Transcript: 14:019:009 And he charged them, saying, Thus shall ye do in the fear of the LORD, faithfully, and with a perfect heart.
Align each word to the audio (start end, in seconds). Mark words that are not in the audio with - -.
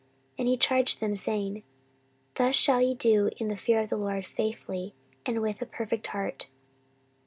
14:019:009 0.31 0.33
And 0.39 0.47
he 0.47 0.57
charged 0.57 0.99
them, 0.99 1.15
saying, 1.15 1.63
Thus 2.33 2.55
shall 2.55 2.81
ye 2.81 2.95
do 2.95 3.29
in 3.37 3.49
the 3.49 3.55
fear 3.55 3.81
of 3.81 3.89
the 3.91 3.97
LORD, 3.97 4.25
faithfully, 4.25 4.95
and 5.27 5.43
with 5.43 5.61
a 5.61 5.67
perfect 5.67 6.07
heart. 6.07 6.47